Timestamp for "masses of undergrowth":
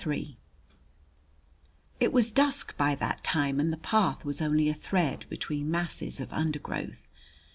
5.69-7.07